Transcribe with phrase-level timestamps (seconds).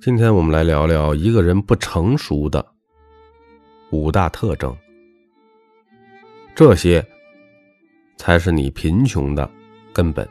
[0.00, 2.64] 今天我们来聊聊一个人不成熟的
[3.90, 4.74] 五大特征，
[6.54, 7.04] 这些
[8.16, 9.50] 才是你贫穷的
[9.92, 10.26] 根本。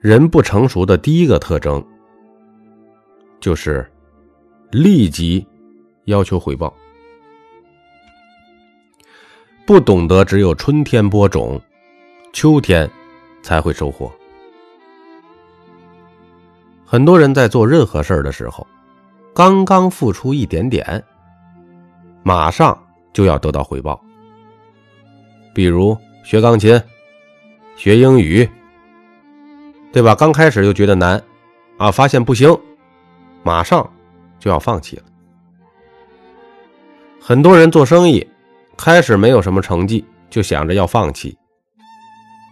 [0.00, 1.82] 人不成熟的第一个特征
[3.40, 3.90] 就是
[4.70, 5.46] 立即
[6.04, 6.74] 要求回报，
[9.66, 11.58] 不懂得只有春天播种，
[12.34, 12.88] 秋天
[13.42, 14.12] 才会收获。
[16.90, 18.66] 很多人在做任何事儿的时候，
[19.32, 21.00] 刚刚付出一点点，
[22.24, 22.76] 马上
[23.12, 24.04] 就要得到回报。
[25.54, 26.82] 比如学钢琴、
[27.76, 28.44] 学英语，
[29.92, 30.16] 对吧？
[30.16, 31.22] 刚开始就觉得难，
[31.78, 32.52] 啊，发现不行，
[33.44, 33.88] 马上
[34.40, 35.04] 就要放弃了。
[37.20, 38.28] 很多人做生意，
[38.76, 41.38] 开始没有什么成绩，就想着要放弃。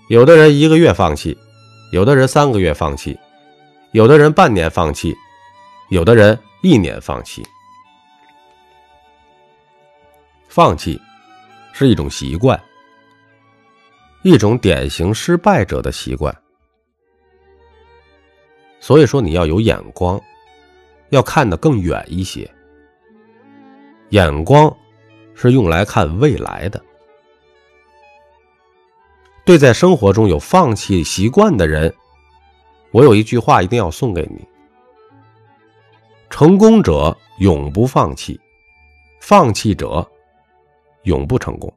[0.09, 1.36] 有的人一个月放弃，
[1.91, 3.19] 有的人三个月放弃。
[3.92, 5.17] 有的人半年放弃，
[5.89, 7.42] 有的人一年放弃。
[10.47, 11.00] 放弃
[11.72, 12.61] 是一种习惯，
[14.22, 16.36] 一种典型失败者的习惯。
[18.78, 20.20] 所以说，你要有眼光，
[21.08, 22.48] 要看得更远一些。
[24.11, 24.75] 眼光
[25.34, 26.83] 是用来看未来的。
[29.45, 31.95] 对在生活中有放弃习惯的人。
[32.91, 34.47] 我有一句话一定要送给你：
[36.31, 38.41] 成功者永不放弃，
[39.20, 40.06] 放弃者
[41.03, 41.72] 永不成功。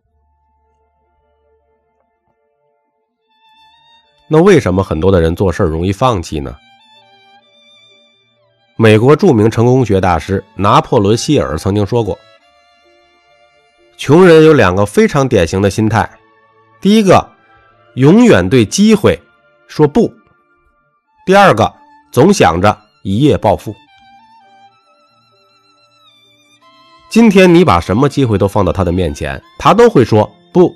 [4.28, 6.56] 那为什么很多的人做事容易放弃呢？
[8.78, 12.18] 美国著名成功学大师拿破仑·希尔曾经说过
[13.98, 16.10] ：“穷人有两个非常典型的心态，
[16.80, 17.30] 第一个，
[17.96, 19.22] 永远对机会
[19.68, 20.10] 说不。”
[21.24, 21.72] 第二个，
[22.12, 23.76] 总想着一夜暴富。
[27.10, 30.74] 今天你把什么机会都放到他的面前，他都会说不。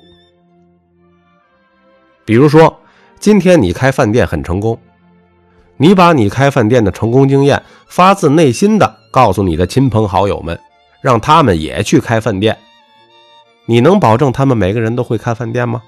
[2.24, 2.78] 比如说，
[3.18, 4.78] 今天你开饭店很成功，
[5.78, 10.58] 你把你开饭店的成功经验发自内心的告诉你的亲朋好友们，
[11.00, 12.56] 让他们也去开饭店，
[13.64, 15.82] 你能保证他们每个人都会开饭店吗？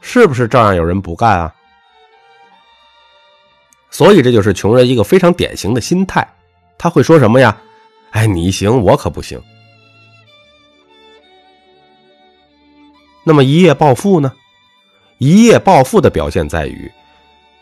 [0.00, 1.54] 是不是照样有人不干啊？
[3.90, 6.26] 所以，这就是穷人一个非常典型的心态，
[6.76, 7.56] 他会说什么呀？
[8.10, 9.40] 哎，你行，我可不行。
[13.24, 14.32] 那么一夜暴富呢？
[15.18, 16.90] 一夜暴富的表现在于，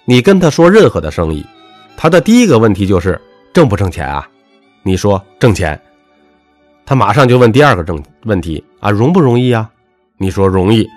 [0.05, 1.45] 你跟他说任何的生意，
[1.97, 3.21] 他的第一个问题就是
[3.53, 4.29] 挣不挣钱啊？
[4.83, 5.81] 你说挣钱，
[6.85, 9.71] 他马上就问第二个挣问题啊，容不容易啊？
[10.19, 10.89] 你说容易，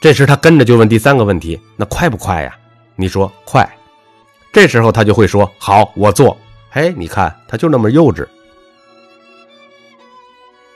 [0.00, 2.56] 这时他跟着就问第三个问题，那快不快呀？
[2.96, 3.68] 你说快。
[4.52, 6.36] 这时候他就会说：“好，我做。”
[6.70, 8.26] 嘿，你看，他就那么幼稚。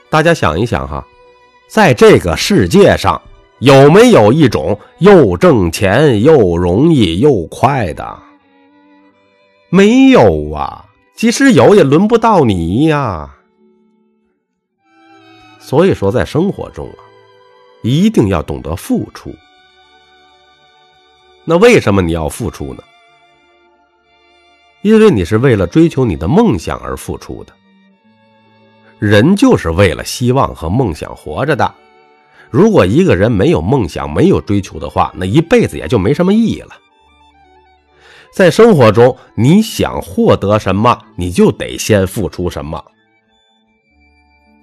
[0.09, 1.05] 大家想一想哈，
[1.67, 3.21] 在这个世界上，
[3.59, 8.19] 有没有一种又挣钱又容易又快的？
[9.69, 10.85] 没有啊！
[11.15, 13.35] 即使有，也轮不到你呀。
[15.59, 17.01] 所以说，在生活中啊，
[17.83, 19.33] 一定要懂得付出。
[21.45, 22.83] 那为什么你要付出呢？
[24.83, 27.53] 因为你是为了追求你的梦想而付出的，
[28.99, 31.73] 人就是为了希望和梦想活着的。
[32.51, 36.75] 如果一个人没有梦想、没有追求的话，那一辈子也就没什么意义了。
[38.31, 42.83] 在生活中，你想获得什么，你就得先付出什么。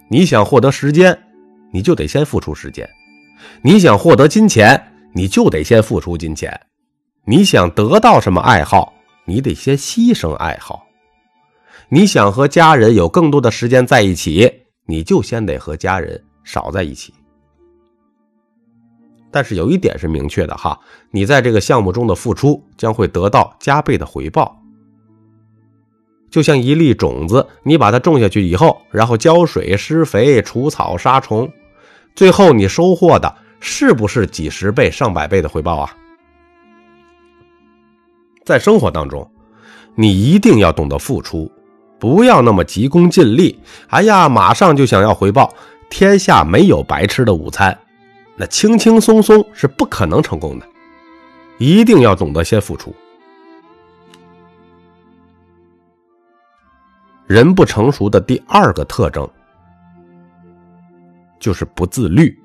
[0.09, 1.19] 你想获得时间，
[1.73, 2.85] 你就得先付出时间；
[3.63, 6.51] 你想获得金钱，你就得先付出金钱；
[7.25, 8.93] 你想得到什么爱好。
[9.25, 10.87] 你得先牺牲爱好，
[11.89, 14.51] 你想和家人有更多的时间在一起，
[14.87, 17.15] 你就先得和家人少在一起。
[19.31, 20.79] 但是有一点是明确的哈，
[21.13, 24.61] 你在这个项目中的付出将会得到加倍的回报。
[26.31, 31.49] 就像一粒种子，你把它种下去以后，然后浇水、施肥、除草、杀虫，
[32.17, 35.97] 最后你收获的是不是几十倍、上百倍的回报啊？
[38.51, 39.31] 在生活当中，
[39.95, 41.49] 你一定要懂得付出，
[42.01, 43.57] 不要那么急功近利。
[43.91, 45.55] 哎呀，马上就想要回报，
[45.89, 47.79] 天下没有白吃的午餐，
[48.35, 50.67] 那轻轻松松是不可能成功的。
[51.59, 52.93] 一定要懂得先付出。
[57.29, 59.29] 人不成熟的第二个特征
[61.39, 62.37] 就是不自律。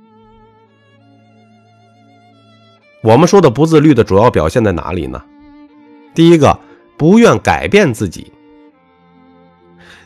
[3.01, 5.23] 我们说的不自律的主要表现在哪里呢？
[6.15, 6.57] 第一个，
[6.97, 8.31] 不愿改变自己。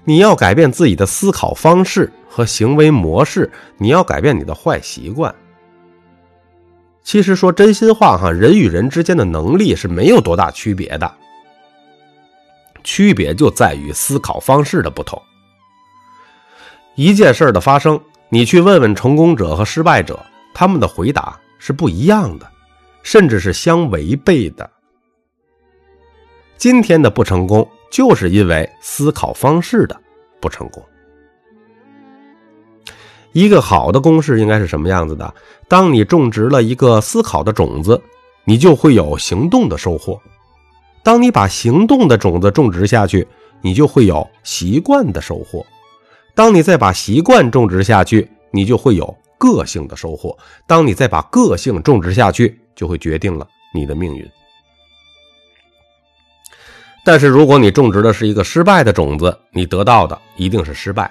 [0.03, 5.33] 你要改变自己的思考方式和行为模式，你要改变你的坏习惯。
[7.03, 11.11] 其实说真心话哈，人与人之间的能力是没有多大区别的，
[12.83, 15.21] 区别就在于思考方式的不同。
[16.95, 20.19] 一件事的发生，你去问问成功者和失败者，
[20.53, 22.51] 他们的回答是不一样的，
[23.03, 24.69] 甚至是相违背的。
[26.59, 29.97] 今天的不成功，就是因为思考方式的
[30.41, 30.83] 不成功。
[33.31, 35.33] 一个好的公式应该是什么样子的？
[35.69, 38.01] 当你种植了一个思考的种子，
[38.43, 40.19] 你就会有行动的收获；
[41.01, 43.25] 当你把行动的种子种植下去，
[43.61, 45.65] 你就会有习惯的收获；
[46.35, 50.35] 当你再把习惯种植下去，你就会有个性的收获；
[50.67, 54.29] 当你再把个性种植下去，就会决定了你的命运。
[57.11, 61.09] 但是，如果你种植的是一个失败的种子，你得到的一定是失败。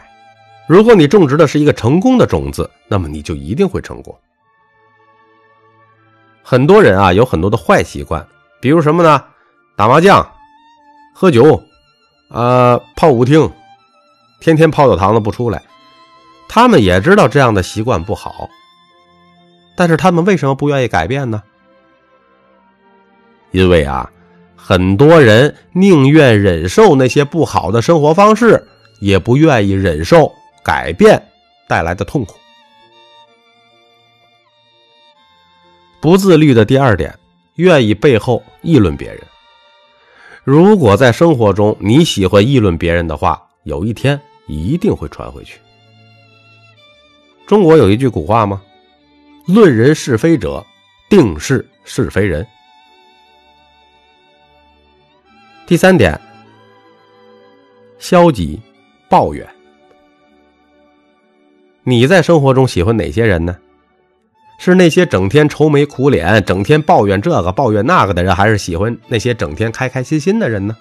[0.68, 4.16] 如果你种植的是一个成功的种子，那么你就一定会成功。
[6.40, 8.24] 很多人啊，有很多的坏习惯，
[8.60, 9.24] 比如什么呢？
[9.74, 10.24] 打麻将、
[11.12, 11.60] 喝酒，
[12.30, 13.50] 啊，泡舞厅，
[14.38, 15.60] 天天泡澡堂子不出来。
[16.48, 18.48] 他们也知道这样的习惯不好，
[19.76, 21.42] 但是他们为什么不愿意改变呢？
[23.50, 24.08] 因为啊，
[24.60, 28.66] 很多人宁愿忍受那些不好的生活方式，
[29.00, 30.30] 也不愿意忍受。
[30.64, 31.22] 改变
[31.66, 32.34] 带来的痛苦，
[35.98, 37.16] 不自律的第二点，
[37.54, 39.18] 愿意背后议论别人。
[40.44, 45.58] 如果在生活中你喜欢议论别人的话，有一天一定会传回去。
[47.46, 48.60] 中国有一句古话吗？
[49.46, 50.62] 论人是非者，
[51.08, 52.46] 定是是非人。
[55.68, 56.18] 第三点，
[57.98, 58.58] 消极
[59.06, 59.46] 抱怨。
[61.82, 63.54] 你在生活中喜欢哪些人呢？
[64.58, 70.74] 是那些整天愁眉苦脸、整天抱怨这个抱怨那个的人，还是喜欢那些整天开开心心的人呢？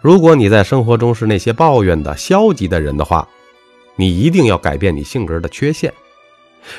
[0.00, 3.28] 如果你在生活中是那些抱怨的、消极的人的话，
[3.96, 5.92] 你一定要改变你性格的缺陷。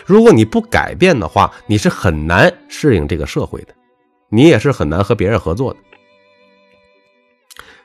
[0.06, 3.76] 如果你不改变的话，你是很难适应这个社会的，
[4.34, 5.80] 你也是很难和别人合作的。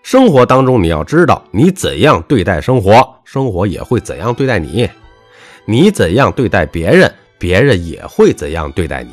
[0.03, 4.89] 生活当中，你要知道，你怎样对待生活，生活也会怎样对待你；
[5.67, 9.13] 你怎样对待别人，别人也会怎样对待你。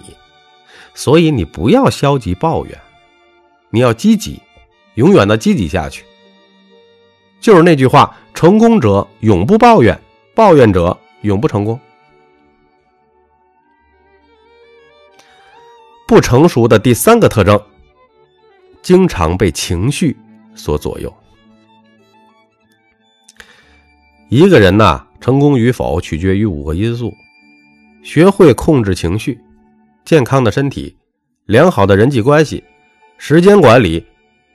[0.94, 2.80] 所以，你不要消极抱怨，
[3.70, 4.40] 你要积极，
[4.94, 6.06] 永远的积极下去。
[7.42, 10.00] 就是那句话：成功者永不抱怨，
[10.34, 11.78] 抱怨者永不成功。
[16.08, 17.60] 不成熟的第三个特征，
[18.82, 20.16] 经常被情绪。
[20.58, 21.14] 所左右，
[24.30, 27.14] 一个人呐，成功与否取决于五个因素：
[28.06, 29.38] 学会控制情绪、
[30.06, 30.96] 健康的身体、
[31.46, 32.64] 良好的人际关系、
[33.18, 34.06] 时间管理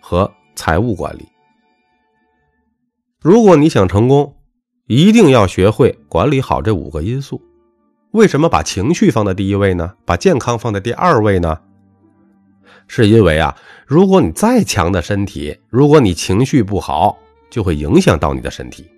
[0.00, 1.28] 和财务管理。
[3.20, 4.34] 如果你想成功，
[4.86, 7.42] 一定要学会管理好这五个因素。
[8.12, 9.92] 为什么把情绪放在第一位呢？
[10.04, 11.58] 把健康放在第二位呢？
[12.88, 13.56] 是因为啊，
[13.86, 17.16] 如果你再强的身体，如果你情绪不好，
[17.48, 18.90] 就会影响到你的身体。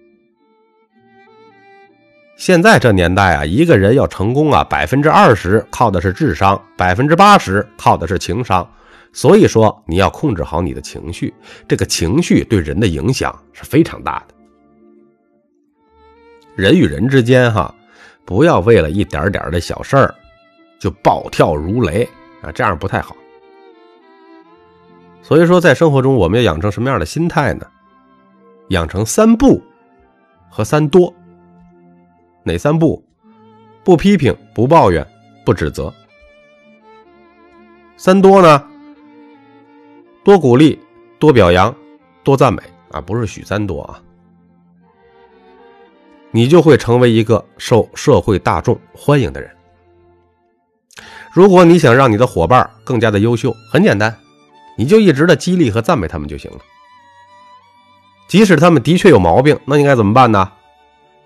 [2.36, 8.66] 现在这年代啊，一个人要成功啊，百分之二十靠的是智商，百分之八十靠的是情商。
[9.12, 11.34] 所以说，你要控制好你的情绪，
[11.68, 14.34] 这个情绪对人的影响是非常大的。
[16.56, 17.74] 人与人之间哈，
[18.24, 20.14] 不要为了一点点的小事儿
[20.78, 22.08] 就暴跳如雷
[22.42, 23.16] 啊，这样不太好。
[25.22, 27.66] 所以说，在生活中，我们要养成什么样的心态呢？
[28.68, 29.62] 养成三不
[30.50, 31.12] 和三多。
[32.42, 33.02] 哪三不？
[33.84, 35.06] 不批评，不抱怨，
[35.44, 35.92] 不指责。
[37.96, 38.64] 三多呢？
[40.24, 40.80] 多鼓励，
[41.18, 41.74] 多表扬，
[42.24, 42.60] 多赞美
[42.90, 43.00] 啊！
[43.00, 44.00] 不是许三多啊，
[46.32, 49.50] 你就会成为一个受社会大众欢迎的人。
[51.32, 54.14] 如果你想让你的伙伴更加的优秀，很简单。
[54.78, 56.58] 你就一直的激励和赞美他们就行了，
[58.26, 60.50] 即使他们的确有毛病，那应该怎么办呢？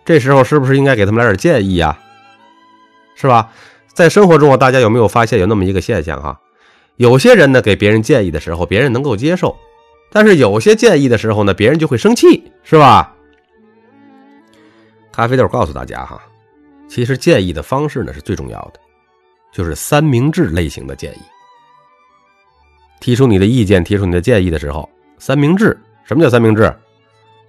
[0.04, 1.96] 这时候是不是应该给他们来点建议呀？
[3.14, 3.52] 是吧？
[3.94, 6.40] 在生活中啊，大家有没有发现有那么一个现象哈？
[6.96, 9.56] 有些人呢给别人建议的时候，别人能够接受，
[10.10, 13.15] 但是有些建议的时候呢，别人就会生气，是吧？
[15.16, 16.20] 咖啡豆告诉大家哈，
[16.90, 18.78] 其实建议的方式呢是最重要的，
[19.50, 21.22] 就是三明治类型的建议。
[23.00, 25.74] 提出你的意见，提出你的建议的时候，三明治。
[26.04, 26.70] 什么叫三明治？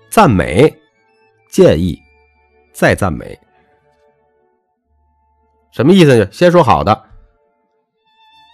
[0.10, 0.74] 赞美、
[1.50, 2.02] 建议、
[2.72, 3.38] 再赞美。
[5.74, 6.32] 什么意思呢？
[6.32, 7.04] 先说好的，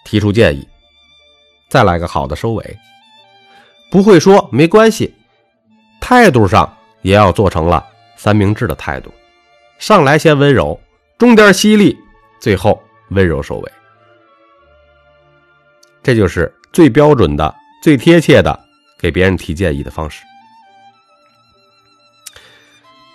[0.06, 0.68] 提出建议，
[1.70, 2.80] 再来个好的收尾。
[3.92, 5.14] 不会说没关系，
[6.02, 7.93] 态度上也要做成了
[8.24, 9.14] 三明治的态度。
[9.80, 10.80] 上来先温柔，
[11.18, 12.00] 中间犀利，
[12.40, 13.72] 最后温柔收尾。
[16.02, 18.58] 这就是最标准的、最贴切的
[18.98, 20.24] 给别人提建议的方式。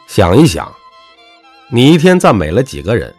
[0.06, 0.70] 想一想，
[1.70, 3.14] 你一天赞美了几个人？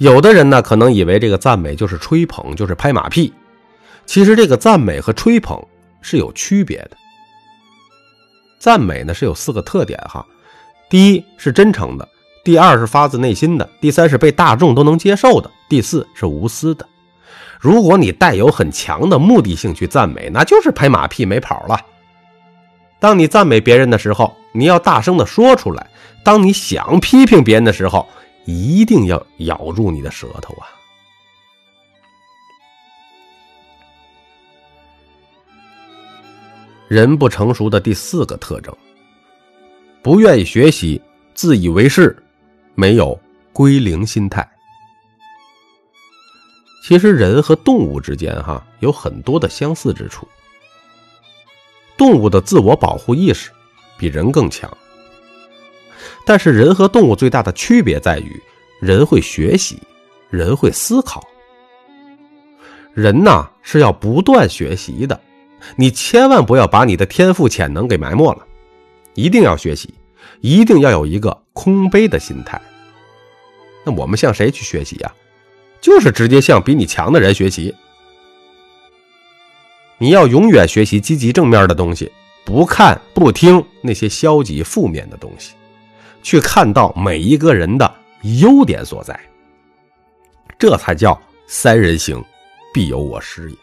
[0.00, 3.32] 有的人呢，可能以为这个赞美就是吹捧，就是拍马屁。
[4.04, 5.64] 其实，这个赞美和吹捧
[6.02, 6.96] 是有区别的。
[8.58, 10.26] 赞美呢是有四个特点哈：
[10.90, 12.06] 第一是真诚的，
[12.44, 16.86] 第二是发自内心的，第三是被大众都能接受的，第四是无私的。
[17.60, 21.80] 如果你带有很强的目的性去赞美，那就是拍马屁没跑了。
[22.98, 25.86] 当你赞美别人的时候，你要大声的说出来；
[26.24, 28.08] 当你想批评别人的时候，
[28.44, 30.66] 一定要咬住你的舌头啊！
[36.88, 38.76] 人不成熟的第四个特征，
[40.02, 41.00] 不愿意学习，
[41.34, 42.16] 自以为是，
[42.74, 43.18] 没有
[43.52, 44.48] 归零心态。
[46.82, 50.26] 其实人和动物之间，哈，有很多的相似之处。
[51.96, 53.50] 动物的自我保护意识
[53.98, 54.74] 比人更强，
[56.24, 58.42] 但是人和动物最大的区别在于，
[58.80, 59.78] 人会学习，
[60.30, 61.22] 人会思考。
[62.94, 65.20] 人呐是要不断学习的，
[65.76, 68.46] 你千万不要把你的天赋潜能给埋没了，
[69.14, 69.92] 一定要学习，
[70.40, 72.60] 一定要有一个空杯的心态。
[73.84, 75.12] 那我们向谁去学习呀？
[75.80, 77.74] 就是直接向比你强的人学习。
[79.96, 82.10] 你要永远学习积极正面的东西，
[82.44, 85.54] 不看不听那些消极负面的东西，
[86.22, 87.94] 去看到每一个人的
[88.40, 89.18] 优点所在。
[90.58, 92.22] 这才叫三人行，
[92.74, 93.56] 必有我师也。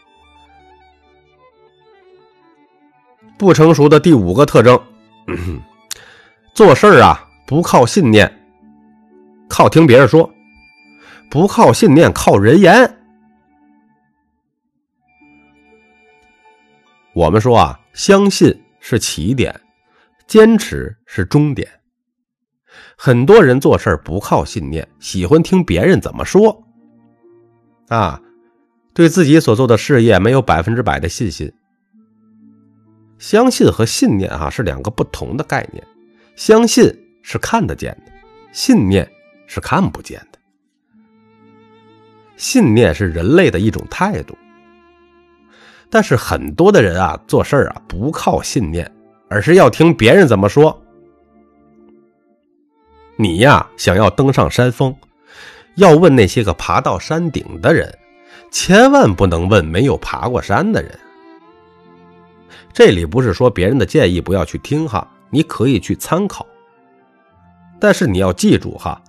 [3.36, 4.80] 不成熟的第五个特征，
[6.54, 8.30] 做事儿啊不靠信念，
[9.48, 10.30] 靠听别人说。
[11.30, 12.96] 不靠信念，靠人言。
[17.14, 19.60] 我们说啊，相信是起点，
[20.26, 21.68] 坚持是终点。
[22.96, 26.64] 很多人做事不靠信念，喜欢听别人怎么说，
[27.88, 28.20] 啊，
[28.94, 31.52] 对自己所做的事业没有百分之百的信心。
[33.18, 35.84] 相信和信念啊是两个不同的概念，
[36.36, 38.12] 相信是看得见的，
[38.52, 39.08] 信念
[39.46, 40.38] 是看不见的。
[42.36, 44.38] 信念是人类的一种态度，
[45.90, 48.88] 但是很多的人啊，做事啊不靠信念，
[49.28, 50.80] 而是要听别人怎么说。
[53.16, 54.94] 你呀，想要登上山峰，
[55.74, 57.92] 要问那些个爬到山顶的人，
[58.52, 60.96] 千万不能问没有爬过山的人。
[62.72, 66.46] 这里不是说别人的建议不要去听哈，你可以去参考，
[67.80, 69.00] 但是你要记住哈，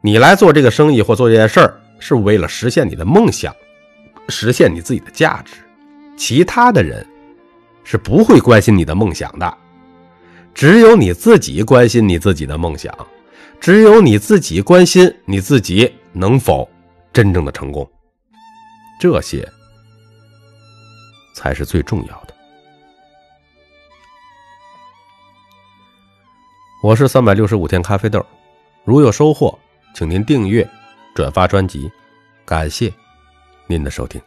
[0.00, 1.80] 你来做这个生意或做这件事儿。
[2.00, 3.54] 是为了实现你的梦想，
[4.28, 5.54] 实现你自己的价值。
[6.18, 7.06] 其他的人
[7.82, 9.56] 是不会关心你的梦想的，
[10.52, 12.94] 只有你自己关心你自己的梦想，
[13.58, 16.68] 只有你自己关心你自己能否
[17.10, 17.88] 真正的成功，
[19.00, 19.48] 这些
[21.34, 22.33] 才是最重要的。
[26.84, 28.22] 我是三百六十五天咖啡豆，
[28.84, 29.58] 如有收获，
[29.94, 30.68] 请您订阅。
[31.14, 31.90] 转发专辑，
[32.44, 32.92] 感谢
[33.66, 34.20] 您的收听。